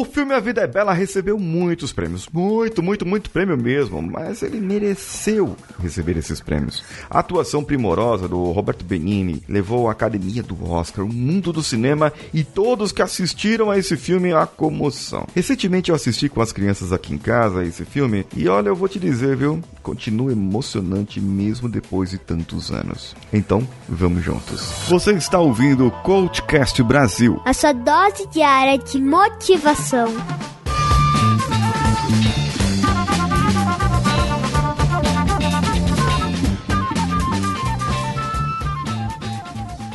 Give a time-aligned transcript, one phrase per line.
[0.00, 4.42] O filme A Vida é Bela recebeu muitos prêmios, muito, muito, muito prêmio mesmo, mas
[4.42, 6.82] ele mereceu receber esses prêmios.
[7.10, 12.10] A atuação primorosa do Roberto Benini levou a academia do Oscar, o mundo do cinema
[12.32, 15.26] e todos que assistiram a esse filme a comoção.
[15.34, 18.88] Recentemente eu assisti com as crianças aqui em casa esse filme e olha, eu vou
[18.88, 19.62] te dizer, viu?
[19.82, 23.14] Continua emocionante mesmo depois de tantos anos.
[23.30, 24.62] Então, vamos juntos.
[24.88, 27.38] Você está ouvindo o Coachcast Brasil.
[27.44, 29.89] A sua dose diária de motivação.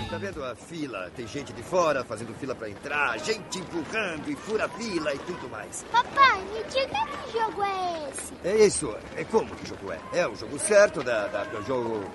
[0.09, 1.09] Tá vendo a fila?
[1.15, 5.49] Tem gente de fora fazendo fila pra entrar, gente empurrando e fura fila e tudo
[5.49, 5.83] mais.
[5.91, 8.33] Papai, me diga que jogo é esse?
[8.43, 8.95] É isso.
[9.17, 9.99] É como que jogo é?
[10.19, 12.05] É o jogo certo da, da- do jogo.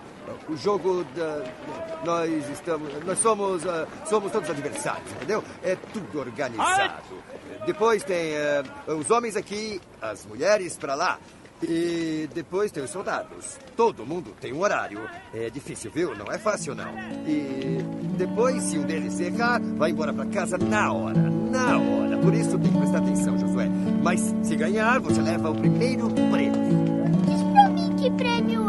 [0.49, 1.43] O jogo da.
[2.05, 2.89] Nós estamos.
[3.05, 3.67] Nós somos.
[3.67, 5.43] ah, somos todos adversários, entendeu?
[5.63, 7.03] É tudo organizado.
[7.67, 11.19] Depois tem ah, os homens aqui, as mulheres pra lá.
[11.63, 13.59] E depois tem os soldados.
[13.77, 15.01] Todo mundo tem um horário.
[15.35, 16.17] É difícil, viu?
[16.17, 16.91] Não é fácil, não.
[17.27, 17.79] E
[18.17, 21.21] depois, se um deles errar, vai embora pra casa na hora.
[21.21, 22.17] Na hora.
[22.19, 23.69] Por isso tem que prestar atenção, Josué.
[24.03, 26.53] Mas se ganhar, você leva o primeiro prêmio.
[27.27, 28.60] Diz pra mim que prêmio.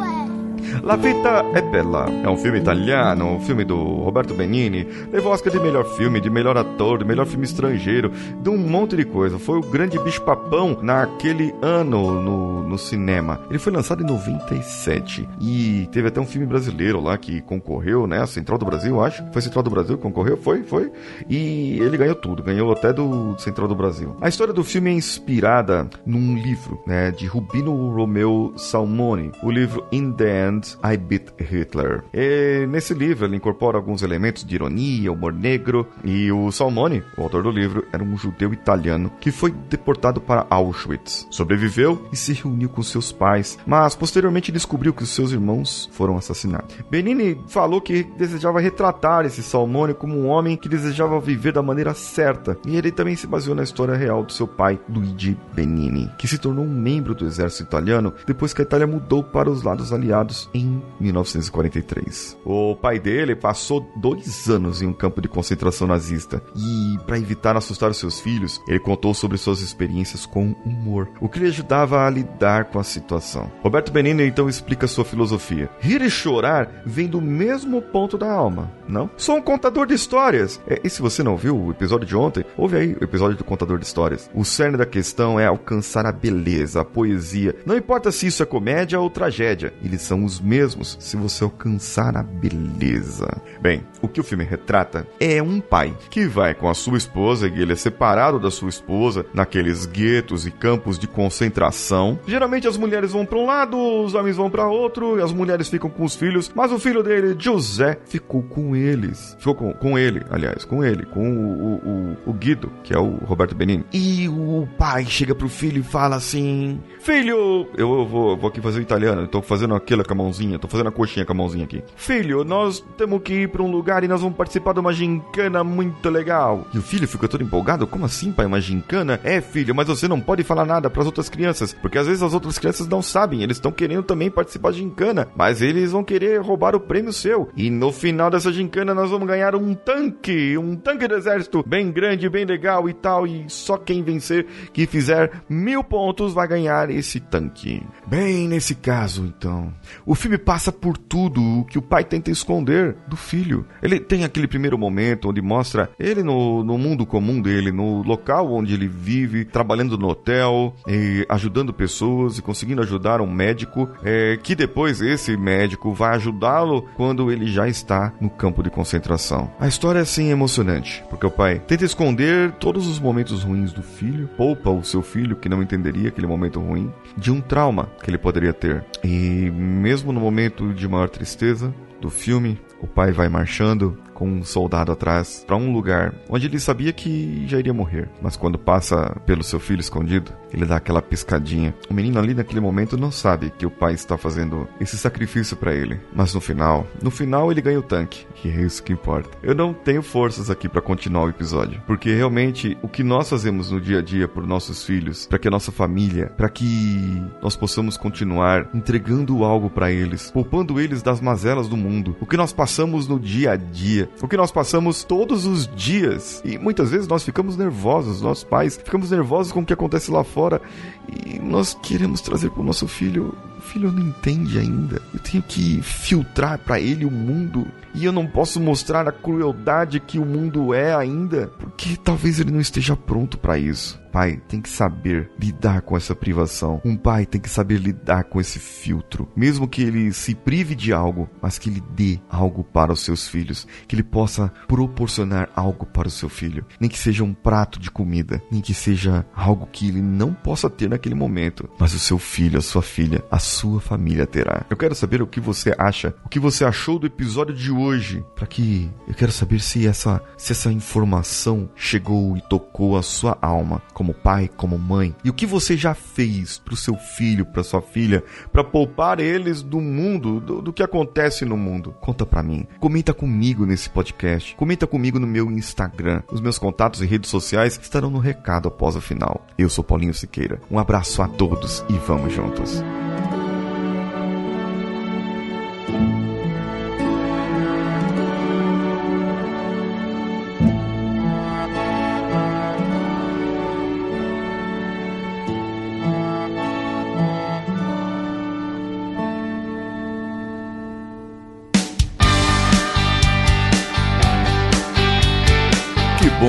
[0.84, 4.88] La Vita è Bella é um filme italiano, um filme do Roberto Benini.
[5.12, 8.96] Levou Oscar de melhor filme, de melhor ator, de melhor filme estrangeiro, de um monte
[8.96, 9.38] de coisa.
[9.38, 13.40] Foi o grande bicho-papão naquele ano no, no cinema.
[13.50, 18.26] Ele foi lançado em 97 e teve até um filme brasileiro lá que concorreu, né?
[18.26, 19.24] Central do Brasil, acho.
[19.32, 20.36] Foi Central do Brasil que concorreu?
[20.36, 20.92] Foi, foi.
[21.30, 24.16] E ele ganhou tudo, ganhou até do Central do Brasil.
[24.20, 27.12] A história do filme é inspirada num livro, né?
[27.12, 29.32] De Rubino Romeu Salmone.
[29.44, 32.04] O livro In the End, I Beat Hitler.
[32.14, 37.24] E nesse livro ele incorpora alguns elementos de ironia, humor negro e o Salmone, o
[37.24, 41.28] autor do livro, era um judeu italiano que foi deportado para Auschwitz.
[41.30, 46.18] Sobreviveu e se reuniu com seus pais, mas posteriormente descobriu que os seus irmãos foram
[46.18, 46.76] assassinados.
[46.90, 51.94] Benini falou que desejava retratar esse Salmone como um homem que desejava viver da maneira
[51.94, 56.28] certa, e ele também se baseou na história real do seu pai, Luigi Benini, que
[56.28, 59.94] se tornou um membro do exército italiano depois que a Itália mudou para os lados
[59.94, 60.61] aliados em
[61.00, 62.38] 1943.
[62.46, 67.56] O pai dele passou dois anos em um campo de concentração nazista e, para evitar
[67.58, 72.06] assustar os seus filhos, ele contou sobre suas experiências com humor, o que lhe ajudava
[72.06, 73.52] a lidar com a situação.
[73.62, 75.70] Roberto Benini então explica sua filosofia.
[75.80, 79.10] Rir e chorar vem do mesmo ponto da alma, não?
[79.18, 80.60] Sou um contador de histórias.
[80.68, 83.44] É, e se você não viu o episódio de ontem, ouve aí o episódio do
[83.44, 84.30] contador de histórias.
[84.34, 87.56] O cerne da questão é alcançar a beleza, a poesia.
[87.66, 92.18] Não importa se isso é comédia ou tragédia, eles são os mesmos se você alcançar
[92.18, 93.42] a beleza.
[93.62, 97.48] Bem, o que o filme retrata é um pai que vai com a sua esposa,
[97.48, 102.20] e ele é separado da sua esposa, naqueles guetos e campos de concentração.
[102.28, 105.70] Geralmente as mulheres vão para um lado, os homens vão para outro, e as mulheres
[105.70, 109.38] ficam com os filhos, mas o filho dele, José, ficou com eles.
[109.40, 113.16] Ficou com, com ele, aliás, com ele, com o, o, o, Guido, que é o
[113.24, 113.86] Roberto Benini.
[113.94, 118.60] E o pai chega pro filho e fala assim: Filho, eu, eu vou, vou aqui
[118.60, 121.32] fazer o italiano, eu tô fazendo aquilo com a mãozinha, tô fazendo a coxinha com
[121.32, 121.84] a mãozinha aqui.
[121.96, 125.64] Filho, nós temos que ir pra um lugar e nós vamos participar de uma gincana
[125.64, 126.68] muito legal.
[126.74, 128.46] E o filho fica todo empolgado: Como assim, pai?
[128.46, 129.20] Uma gincana?
[129.24, 132.34] É, filho, mas você não pode falar nada pras outras crianças, porque às vezes as
[132.34, 136.42] outras crianças não sabem, eles estão querendo também participar de gincana, mas eles vão querer
[136.42, 137.50] roubar o prêmio seu.
[137.56, 141.92] E no final dessa gincana nós vamos ganhar um tanque, um tanque do exército bem
[141.92, 146.90] grande, bem legal e tal, e só quem vencer, que fizer mil pontos, vai ganhar
[146.90, 147.84] esse tanque.
[148.08, 149.74] Bem, nesse caso, então,
[150.06, 153.66] o filme passa por tudo o que o pai tenta esconder do filho.
[153.82, 158.52] Ele tem aquele primeiro momento onde mostra ele no, no mundo comum dele, no local
[158.54, 164.38] onde ele vive, trabalhando no hotel, e ajudando pessoas e conseguindo ajudar um médico, é,
[164.42, 169.52] que depois esse médico vai ajudá-lo quando ele já está no campo de concentração.
[169.60, 173.84] A história é assim emocionante, porque o pai tenta esconder todos os momentos ruins do
[173.84, 178.10] filho, poupa o seu filho que não entenderia aquele momento ruim, de um trauma que
[178.10, 178.84] ele poderia ter.
[179.04, 184.44] E mesmo no momento de maior tristeza do filme, o pai vai marchando com um
[184.44, 189.20] soldado atrás para um lugar onde ele sabia que já iria morrer, mas quando passa
[189.26, 191.74] pelo seu filho escondido, ele dá aquela piscadinha.
[191.90, 195.74] O menino ali naquele momento não sabe que o pai está fazendo esse sacrifício para
[195.74, 199.36] ele, mas no final, no final ele ganha o tanque, e é isso que importa.
[199.42, 203.72] Eu não tenho forças aqui para continuar o episódio, porque realmente o que nós fazemos
[203.72, 207.56] no dia a dia por nossos filhos, para que a nossa família, para que nós
[207.56, 212.54] possamos continuar entregando algo para eles, poupando eles das mazelas do mundo, o que nós
[212.54, 216.42] passamos no dia a dia, o que nós passamos todos os dias.
[216.46, 220.24] E muitas vezes nós ficamos nervosos, nossos pais ficamos nervosos com o que acontece lá
[220.24, 220.62] fora
[221.08, 223.36] e nós queremos trazer para o nosso filho.
[223.58, 225.02] O filho não entende ainda.
[225.14, 230.00] Eu tenho que filtrar para ele o mundo e eu não posso mostrar a crueldade
[230.00, 234.62] que o mundo é ainda, porque talvez ele não esteja pronto para isso pai tem
[234.62, 236.82] que saber lidar com essa privação.
[236.84, 239.28] Um pai tem que saber lidar com esse filtro.
[239.36, 243.28] Mesmo que ele se prive de algo, mas que ele dê algo para os seus
[243.28, 243.68] filhos.
[243.88, 246.66] Que ele possa proporcionar algo para o seu filho.
[246.80, 248.42] Nem que seja um prato de comida.
[248.52, 251.70] Nem que seja algo que ele não possa ter naquele momento.
[251.80, 254.66] Mas o seu filho, a sua filha, a sua família terá.
[254.70, 256.14] Eu quero saber o que você acha.
[256.26, 258.26] O que você achou do episódio de hoje.
[258.36, 263.38] Para que eu quero saber se essa, se essa informação chegou e tocou a sua
[263.42, 267.46] alma como pai, como mãe, e o que você já fez para o seu filho,
[267.46, 271.94] para sua filha, para poupar eles do mundo, do, do que acontece no mundo.
[272.02, 272.66] Conta para mim.
[272.80, 274.56] Comenta comigo nesse podcast.
[274.56, 276.24] Comenta comigo no meu Instagram.
[276.32, 279.46] Os meus contatos e redes sociais estarão no recado após o final.
[279.56, 280.60] Eu sou Paulinho Siqueira.
[280.72, 282.82] Um abraço a todos e vamos juntos.